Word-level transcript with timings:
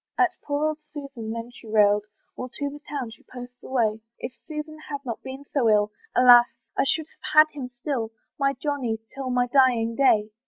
At 0.17 0.33
poor 0.41 0.65
old 0.65 0.79
Susan 0.81 1.29
then 1.29 1.51
she 1.51 1.67
railed, 1.67 2.05
While 2.33 2.49
to 2.49 2.69
the 2.71 2.81
town 2.89 3.11
she 3.11 3.21
posts 3.21 3.61
away; 3.61 4.01
"If 4.17 4.33
Susan 4.47 4.79
had 4.89 5.05
not 5.05 5.21
been 5.21 5.45
so 5.53 5.69
ill, 5.69 5.91
"Alas! 6.15 6.47
I 6.75 6.85
should 6.87 7.05
have 7.07 7.33
had 7.33 7.49
him 7.53 7.69
still, 7.81 8.09
"My 8.39 8.53
Johnny, 8.53 8.97
till 9.13 9.29
my 9.29 9.45
dying 9.45 9.93
day." 9.95 10.31